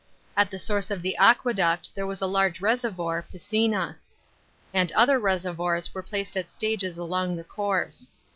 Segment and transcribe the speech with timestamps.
[0.35, 3.97] At the source of the aqueduct there was a large reservoir (piscina),
[4.73, 8.09] and other reservoirs were placed at stages along the course.